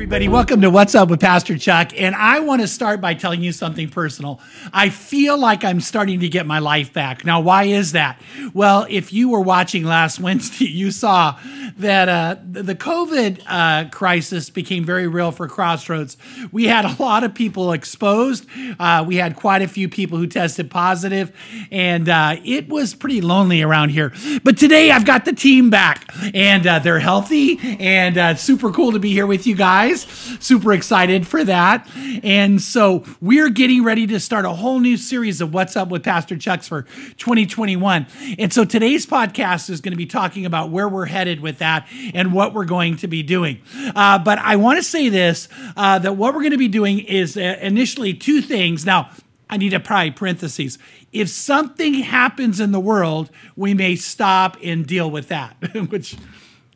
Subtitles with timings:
[0.00, 0.28] everybody.
[0.28, 1.92] Welcome to What's Up with Pastor Chuck.
[1.94, 4.40] And I want to start by telling you something personal.
[4.72, 7.22] I feel like I'm starting to get my life back.
[7.22, 8.18] Now, why is that?
[8.54, 11.38] Well, if you were watching last Wednesday, you saw
[11.76, 16.16] that uh, the COVID uh, crisis became very real for Crossroads.
[16.50, 18.46] We had a lot of people exposed,
[18.78, 21.30] uh, we had quite a few people who tested positive,
[21.70, 24.14] and uh, it was pretty lonely around here.
[24.44, 28.92] But today I've got the team back, and uh, they're healthy, and uh, super cool
[28.92, 29.89] to be here with you guys.
[29.96, 31.88] Super excited for that.
[32.22, 36.04] And so we're getting ready to start a whole new series of What's Up with
[36.04, 36.82] Pastor Chucks for
[37.16, 38.06] 2021.
[38.38, 41.88] And so today's podcast is going to be talking about where we're headed with that
[42.14, 43.60] and what we're going to be doing.
[43.94, 47.00] Uh, but I want to say this uh, that what we're going to be doing
[47.00, 48.86] is uh, initially two things.
[48.86, 49.10] Now,
[49.50, 50.78] I need a probably parentheses.
[51.12, 55.56] If something happens in the world, we may stop and deal with that,
[55.90, 56.16] which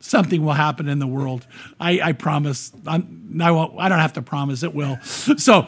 [0.05, 1.45] something will happen in the world.
[1.79, 2.71] I, I promise.
[2.85, 4.97] I'm, I, won't, I don't have to promise it will.
[5.37, 5.67] So,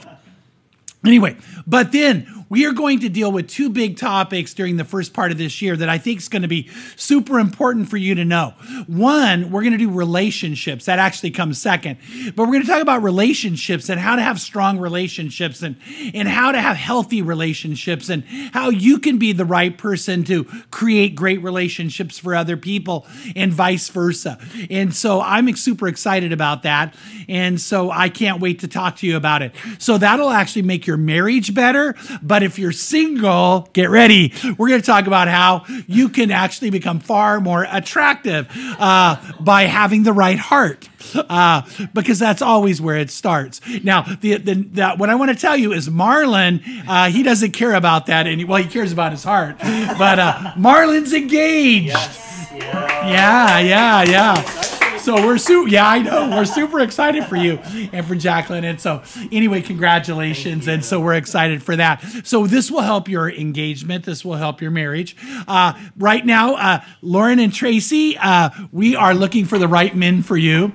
[1.06, 1.36] anyway,
[1.66, 5.32] but then we are going to deal with two big topics during the first part
[5.32, 8.26] of this year that I think is going to be super important for you to
[8.26, 8.54] know.
[8.88, 10.86] One, we're going to do relationships.
[10.86, 11.98] That actually comes second.
[12.36, 15.78] But we're going to talk about relationships and how to have strong relationships and,
[16.14, 20.46] and how to have healthy relationships and how you can be the right person to
[20.72, 24.38] create great relationships for other people and vice versa.
[24.70, 26.96] And so I'm super excited about that.
[27.28, 29.54] And so I can't wait to talk to you about it.
[29.80, 31.96] So that'll actually make your marriage better.
[32.22, 34.32] But but if you're single, get ready.
[34.60, 39.64] We're going to talk about how you can actually become far more attractive uh, by
[39.64, 40.88] having the right heart.
[41.16, 41.64] Uh,
[41.96, 43.60] because that's always where it starts.
[43.84, 47.54] Now, the, the, the what I want to tell you is Marlon, uh, he doesn't
[47.54, 48.28] care about that.
[48.28, 51.88] Any, well, he cares about his heart, but uh, Marlon's engaged.
[51.88, 52.50] Yes.
[52.52, 54.44] Yeah, yeah, yeah.
[54.44, 54.67] yeah.
[55.08, 55.70] So we're super.
[55.70, 56.36] Yeah, I know.
[56.36, 57.60] We're super excited for you
[57.94, 58.66] and for Jacqueline.
[58.66, 60.68] And so, anyway, congratulations.
[60.68, 62.04] And so we're excited for that.
[62.26, 64.04] So this will help your engagement.
[64.04, 65.16] This will help your marriage.
[65.48, 70.24] Uh, right now, uh, Lauren and Tracy, uh, we are looking for the right men
[70.24, 70.74] for you.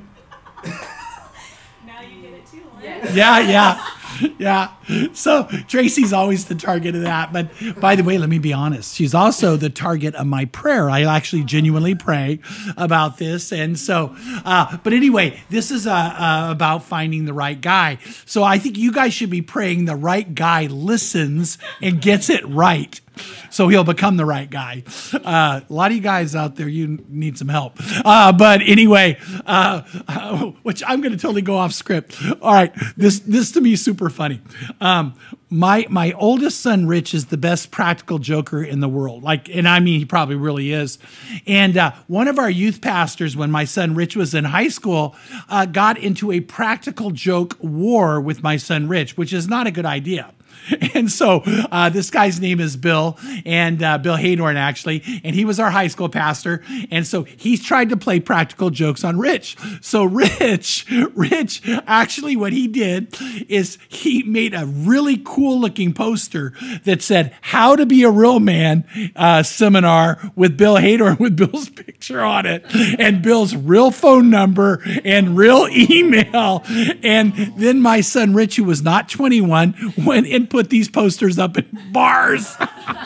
[1.85, 2.63] Now you get it too.
[2.81, 3.15] Lauren.
[3.15, 3.87] Yeah, yeah.
[4.39, 4.73] yeah.
[5.13, 7.33] So Tracy's always the target of that.
[7.33, 7.51] But
[7.81, 8.95] by the way, let me be honest.
[8.95, 10.91] She's also the target of my prayer.
[10.91, 12.41] I actually genuinely pray
[12.77, 13.53] about this.
[13.53, 17.99] And so, uh, but anyway, this is uh, uh, about finding the right guy.
[18.27, 22.47] So I think you guys should be praying the right guy listens and gets it
[22.49, 23.01] right
[23.51, 24.85] so he'll become the right guy.
[25.13, 27.77] Uh, a lot of you guys out there, you need some help.
[28.05, 29.83] Uh, but anyway, uh,
[30.63, 32.17] which I'm going to totally go off script.
[32.41, 34.41] All right, this this to me is super funny.
[34.81, 35.15] Um,
[35.53, 39.23] my my oldest son Rich is the best practical joker in the world.
[39.23, 40.99] Like, and I mean, he probably really is.
[41.47, 45.15] And uh, one of our youth pastors, when my son Rich was in high school,
[45.51, 49.71] uh, got into a practical joke war with my son Rich, which is not a
[49.71, 50.33] good idea.
[50.95, 55.45] And so uh, this guy's name is Bill, and uh, Bill Haydorn, actually, and he
[55.45, 56.63] was our high school pastor.
[56.91, 59.57] And so he's tried to play practical jokes on Rich.
[59.81, 63.17] So Rich, Rich, actually, what he did
[63.49, 66.53] is he made a really cool looking poster
[66.85, 68.85] that said "How to Be a Real Man"
[69.17, 72.65] uh, seminar with Bill Haydorn with Bill's picture on it,
[72.99, 76.65] and Bill's real phone number and real email.
[77.03, 81.67] And then my son Rich, who was not 21, went put these posters up in
[81.93, 82.57] bars.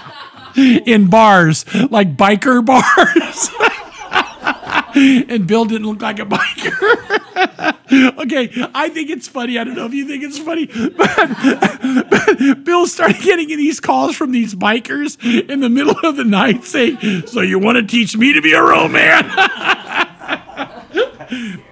[0.57, 3.51] in bars, like biker bars.
[5.29, 6.73] and Bill didn't look like a biker.
[8.19, 9.59] okay, I think it's funny.
[9.59, 14.17] I don't know if you think it's funny, but, but Bill started getting these calls
[14.17, 15.19] from these bikers
[15.49, 18.55] in the middle of the night saying, So you want to teach me to be
[18.55, 19.25] a real man?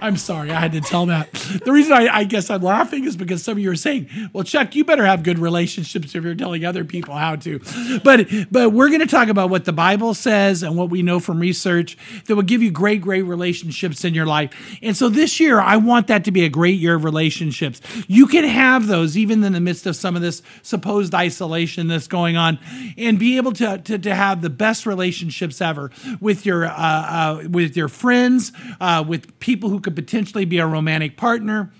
[0.05, 1.33] I'm sorry, I had to tell that.
[1.65, 4.45] The reason I, I, guess I'm laughing is because some of you are saying, "Well,
[4.45, 7.59] Chuck, you better have good relationships if you're telling other people how to."
[8.05, 11.21] But but we're going to talk about what the Bible says and what we know
[11.21, 14.53] from research that will give you great great relationships in your life.
[14.83, 17.81] And so this year, I want that to be a great year of relationships.
[18.07, 22.09] You can have those even in the midst of some of this supposed isolation that's
[22.09, 22.59] going on,
[22.99, 25.91] and be able to to, to have the best relationships ever
[26.21, 28.53] with your uh, uh, with your friends,
[28.83, 31.71] uh, with people who could potentially be a romantic partner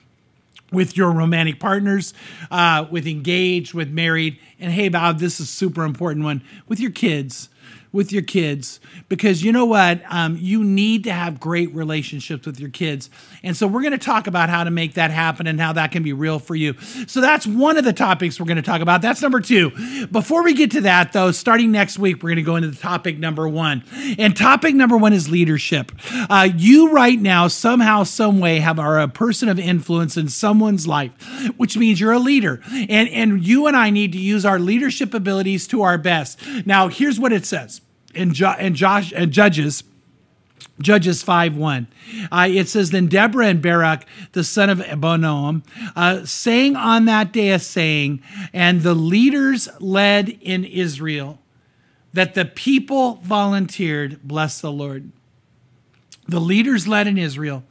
[0.73, 2.15] with your romantic partners,
[2.51, 6.43] uh, with engaged, with married, and hey, Bob, this is super important one.
[6.67, 7.49] With your kids
[7.95, 10.03] with your kids because you know what?
[10.09, 13.09] Um, you need to have great relationships with your kids.
[13.45, 15.93] And so we're going to talk about how to make that happen and how that
[15.93, 16.75] can be real for you.
[17.07, 19.01] So that's one of the topics we're going to talk about.
[19.01, 20.07] That's number two.
[20.09, 22.77] Before we get to that, though, starting next week, we're going to go into the
[22.77, 23.85] topic number one.
[24.19, 25.93] And topic number one is leadership.
[26.29, 30.89] Uh, you right now, somehow, some way, have are a person of influence in someone's
[30.89, 31.13] life,
[31.57, 32.61] which means you're a leader.
[32.73, 36.41] And, and you and I need to use our leadership abilities to our best.
[36.67, 37.83] Now, here's what it says
[38.15, 39.85] in, jo- in Josh and Judges.
[40.81, 41.87] Judges 5 1.
[42.33, 45.63] Uh, it says, Then Deborah and Barak, the son of Abinoam,
[45.95, 48.21] uh, sang on that day a saying,
[48.53, 51.39] and the leaders led in Israel,
[52.13, 55.11] that the people volunteered, bless the Lord.
[56.27, 57.63] The leaders led in Israel,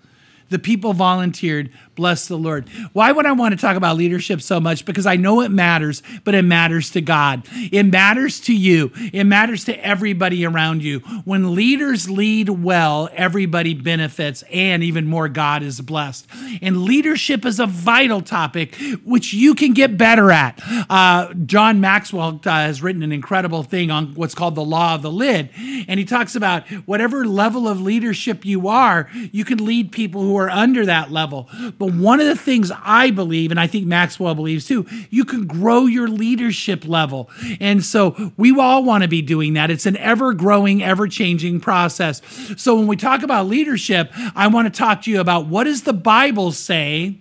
[0.50, 2.68] the people volunteered, Bless the Lord.
[2.94, 4.84] Why would I want to talk about leadership so much?
[4.84, 7.44] Because I know it matters, but it matters to God.
[7.52, 8.92] It matters to you.
[8.96, 11.00] It matters to everybody around you.
[11.24, 16.28] When leaders lead well, everybody benefits, and even more, God is blessed.
[16.64, 20.60] And leadership is a vital topic which you can get better at.
[20.90, 25.04] Uh, John Maxwell uh, has written an incredible thing on what's called the law of
[25.04, 25.50] the lid.
[25.88, 30.36] And he talks about whatever level of leadership you are, you can lead people who
[30.38, 31.50] are under that level.
[31.84, 35.46] But one of the things I believe, and I think Maxwell believes too, you can
[35.46, 37.30] grow your leadership level.
[37.60, 39.70] And so we all want to be doing that.
[39.70, 42.22] It's an ever growing, ever changing process.
[42.56, 45.84] So when we talk about leadership, I want to talk to you about what does
[45.84, 47.20] the Bible say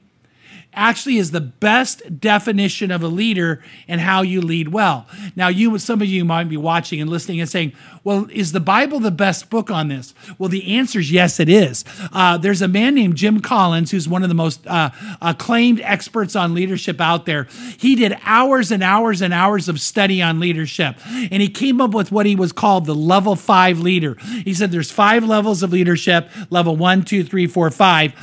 [0.75, 5.07] actually is the best definition of a leader and how you lead well.
[5.37, 7.73] Now, you, some of you might be watching and listening and saying,
[8.05, 11.49] "Well, is the Bible the best book on this?" Well, the answer is yes, it
[11.49, 11.85] is.
[12.13, 14.91] Uh, there's a man named Jim Collins who's one of the most uh,
[15.21, 17.49] acclaimed experts on leadership out there.
[17.79, 21.93] He did hours and hours and hours of study on leadership, and he came up
[21.93, 24.17] with what he was called the level five leader.
[24.45, 28.15] He said there's five levels of leadership: level one, two, three, four, five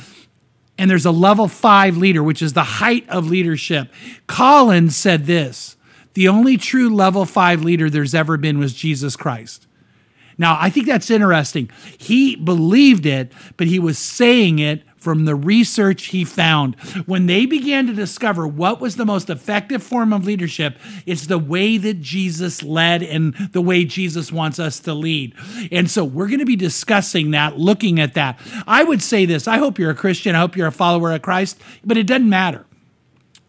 [0.80, 3.92] and there's a level five leader, which is the height of leadership.
[4.26, 5.76] Collins said this
[6.14, 9.66] the only true level five leader there's ever been was Jesus Christ.
[10.38, 11.70] Now, I think that's interesting.
[11.98, 16.74] He believed it, but he was saying it from the research he found.
[17.06, 21.38] When they began to discover what was the most effective form of leadership, it's the
[21.38, 25.34] way that Jesus led and the way Jesus wants us to lead.
[25.72, 28.38] And so we're going to be discussing that, looking at that.
[28.66, 31.22] I would say this I hope you're a Christian, I hope you're a follower of
[31.22, 32.66] Christ, but it doesn't matter.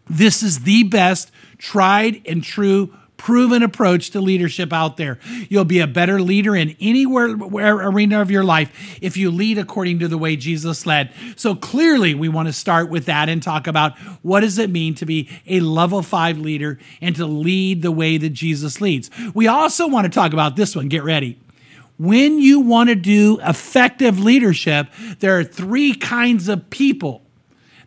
[0.08, 5.16] This is the best tried and true proven approach to leadership out there.
[5.48, 10.00] You'll be a better leader in anywhere arena of your life if you lead according
[10.00, 11.12] to the way Jesus led.
[11.36, 14.96] So clearly, we want to start with that and talk about what does it mean
[14.96, 19.08] to be a level five leader and to lead the way that Jesus leads.
[19.34, 20.88] We also want to talk about this one.
[20.88, 21.38] Get ready.
[21.98, 24.88] When you want to do effective leadership,
[25.20, 27.22] there are three kinds of people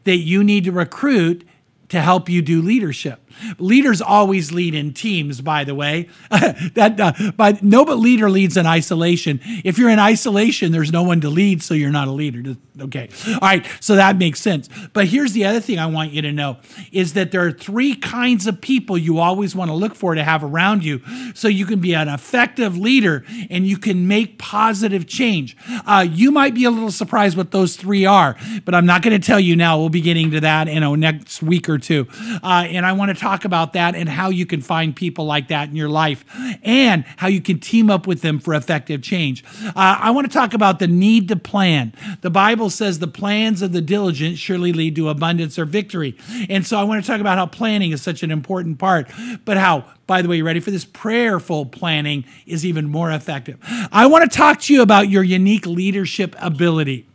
[0.05, 1.45] that you need to recruit
[1.89, 3.19] to help you do leadership.
[3.57, 6.09] Leaders always lead in teams, by the way.
[6.29, 9.39] that, uh, but no, but leader leads in isolation.
[9.63, 12.55] If you're in isolation, there's no one to lead, so you're not a leader.
[12.79, 13.65] Okay, all right.
[13.79, 14.69] So that makes sense.
[14.93, 16.57] But here's the other thing I want you to know
[16.91, 20.23] is that there are three kinds of people you always want to look for to
[20.23, 21.01] have around you,
[21.33, 25.55] so you can be an effective leader and you can make positive change.
[25.85, 28.35] Uh, you might be a little surprised what those three are,
[28.65, 29.77] but I'm not going to tell you now.
[29.77, 32.07] We'll be getting to that in a next week or two,
[32.43, 35.47] uh, and I want to talk about that and how you can find people like
[35.47, 36.23] that in your life
[36.63, 39.43] and how you can team up with them for effective change.
[39.67, 41.93] Uh, I want to talk about the need to plan.
[42.21, 46.15] The Bible says the plans of the diligent surely lead to abundance or victory.
[46.49, 49.09] And so I want to talk about how planning is such an important part,
[49.43, 50.85] but how by the way, you ready for this?
[50.85, 53.57] Prayerful planning is even more effective.
[53.91, 57.07] I want to talk to you about your unique leadership ability.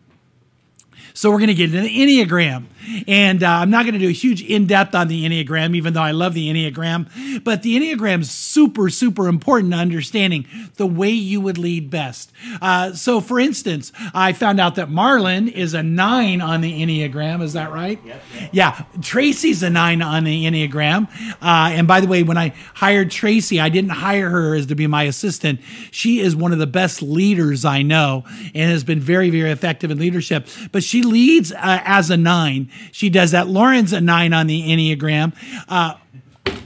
[1.20, 2.64] So we're going to get into the Enneagram.
[3.06, 5.92] And uh, I'm not going to do a huge in depth on the Enneagram, even
[5.92, 7.44] though I love the Enneagram.
[7.44, 10.46] But the Enneagram is super, super important to understanding
[10.76, 12.32] the way you would lead best.
[12.62, 17.42] Uh, so, for instance, I found out that Marlon is a nine on the Enneagram.
[17.42, 18.00] Is that right?
[18.02, 18.50] Yep, yep.
[18.52, 18.84] Yeah.
[19.02, 21.06] Tracy's a nine on the Enneagram.
[21.42, 24.74] Uh, and by the way, when I hired Tracy, I didn't hire her as to
[24.74, 25.60] be my assistant.
[25.90, 28.24] She is one of the best leaders I know
[28.54, 30.48] and has been very, very effective in leadership.
[30.72, 32.70] But she leads uh, as a nine.
[32.92, 33.48] She does that.
[33.48, 35.34] Lauren's a nine on the Enneagram.
[35.68, 35.94] Uh,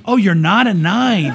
[0.05, 1.35] oh, you're not a nine.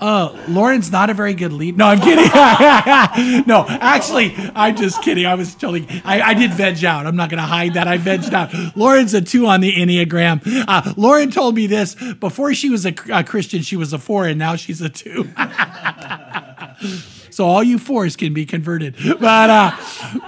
[0.00, 1.78] Oh, Lauren's not a very good lead.
[1.78, 2.26] No, I'm kidding.
[3.46, 5.24] no, actually, I'm just kidding.
[5.24, 7.06] I was totally, I, I did veg out.
[7.06, 7.88] I'm not going to hide that.
[7.88, 8.76] I vegged out.
[8.76, 10.42] Lauren's a two on the Enneagram.
[10.68, 14.26] Uh, Lauren told me this before she was a, a Christian, she was a four,
[14.26, 15.28] and now she's a two.
[17.34, 18.94] So all you fours can be converted.
[19.20, 19.76] But uh,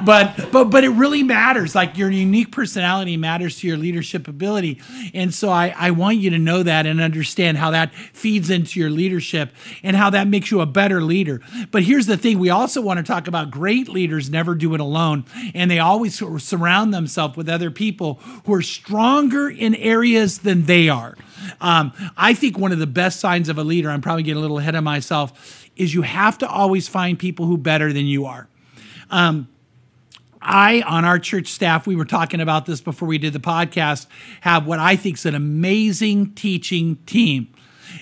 [0.04, 1.72] but but but it really matters.
[1.72, 4.80] Like your unique personality matters to your leadership ability.
[5.14, 8.80] And so I, I want you to know that and understand how that feeds into
[8.80, 9.50] your leadership
[9.84, 11.40] and how that makes you a better leader.
[11.70, 14.80] But here's the thing: we also want to talk about great leaders never do it
[14.80, 18.14] alone, and they always surround themselves with other people
[18.46, 21.16] who are stronger in areas than they are.
[21.60, 24.40] Um, I think one of the best signs of a leader, I'm probably getting a
[24.40, 28.24] little ahead of myself, is you have to always find people who better than you
[28.26, 28.48] are.
[29.10, 29.48] Um,
[30.40, 34.06] I, on our church staff, we were talking about this before we did the podcast,
[34.42, 37.48] have what I think is an amazing teaching team.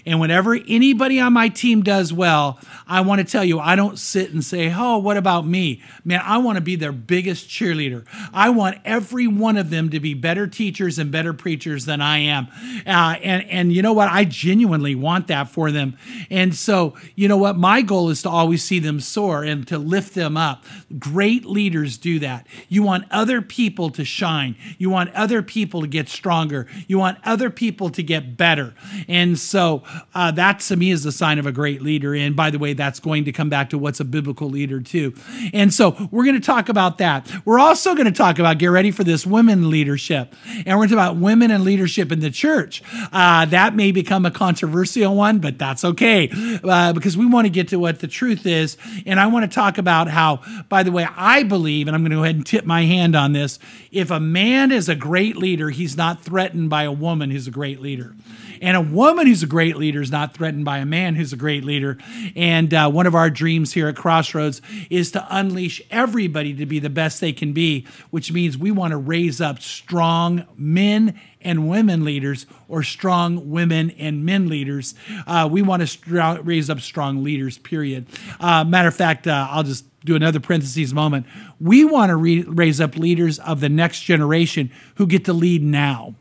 [0.07, 3.99] And whenever anybody on my team does well, I want to tell you, I don't
[3.99, 5.83] sit and say, oh, what about me?
[6.05, 8.05] Man, I want to be their biggest cheerleader.
[8.33, 12.19] I want every one of them to be better teachers and better preachers than I
[12.19, 12.49] am.
[12.87, 14.09] Uh, and, and you know what?
[14.11, 15.97] I genuinely want that for them.
[16.31, 17.57] And so, you know what?
[17.57, 20.65] My goal is to always see them soar and to lift them up.
[20.99, 22.47] Great leaders do that.
[22.69, 27.19] You want other people to shine, you want other people to get stronger, you want
[27.25, 28.75] other people to get better.
[29.09, 29.84] And so,
[30.15, 32.15] uh, that to me is a sign of a great leader.
[32.15, 35.15] And by the way, that's going to come back to what's a biblical leader too.
[35.53, 37.31] And so we're going to talk about that.
[37.45, 40.89] We're also going to talk about get ready for this women leadership, and we're going
[40.91, 42.83] to talk about women and leadership in the church.
[43.13, 46.31] Uh, that may become a controversial one, but that's okay
[46.65, 48.77] uh, because we want to get to what the truth is.
[49.07, 52.11] And I want to talk about how, by the way, I believe, and I'm going
[52.11, 53.59] to go ahead and tip my hand on this.
[53.91, 57.53] If a man is a great leader, he's not threatened by a woman who's a
[57.53, 58.15] great leader.
[58.61, 61.37] And a woman who's a great leader is not threatened by a man who's a
[61.37, 61.99] great leader.
[62.37, 66.79] And uh, one of our dreams here at Crossroads is to unleash everybody to be
[66.79, 71.69] the best they can be, which means we want to raise up strong men and
[71.69, 74.95] women leaders or strong women and men leaders.
[75.27, 78.07] Uh, we want to raise up strong leaders, period.
[78.41, 81.27] Uh, matter of fact, uh, I'll just do another parentheses moment.
[81.61, 85.63] We want to re- raise up leaders of the next generation who get to lead
[85.63, 86.15] now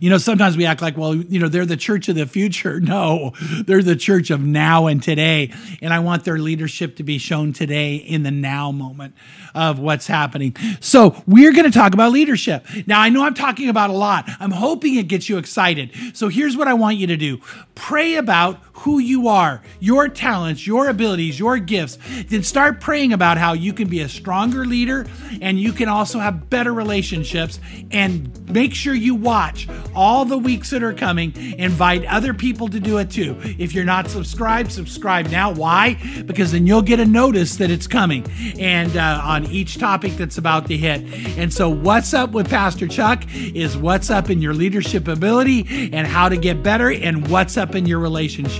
[0.00, 2.80] you know, sometimes we act like, well, you know, they're the church of the future.
[2.94, 3.32] No,
[3.64, 5.52] they're the church of now and today.
[5.80, 9.14] And I want their leadership to be shown today in the now moment
[9.54, 10.54] of what's happening.
[10.80, 12.66] So we're going to talk about leadership.
[12.86, 14.28] Now, I know I'm talking about a lot.
[14.38, 15.90] I'm hoping it gets you excited.
[16.12, 17.40] So here's what I want you to do
[17.74, 21.98] pray about who you are, your talents, your abilities, your gifts.
[22.28, 25.06] Then start praying about how you can be a stronger leader
[25.40, 27.60] and you can also have better relationships.
[27.90, 31.34] And make sure you watch all the weeks that are coming.
[31.58, 33.36] Invite other people to do it too.
[33.58, 35.52] If you're not subscribed, subscribe now.
[35.52, 35.94] Why?
[36.26, 38.26] Because then you'll get a notice that it's coming
[38.58, 41.02] and uh, on each topic that's about to hit.
[41.38, 46.06] And so, what's up with Pastor Chuck is what's up in your leadership ability and
[46.06, 48.00] how to get better, and what's up in your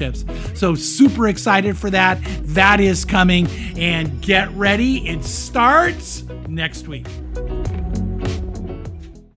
[0.05, 0.59] relationships.
[0.59, 2.19] So, super excited for that.
[2.43, 3.47] That is coming.
[3.77, 7.07] And get ready, it starts next week.